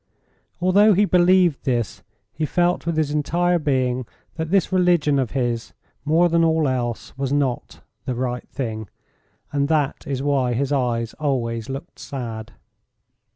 [0.59, 2.01] Although he believed this,
[2.33, 5.73] he felt with his entire being that this religion of his,
[6.05, 8.89] more than all else, was not "the right thing,"
[9.51, 12.53] and that is why his eyes always looked sad.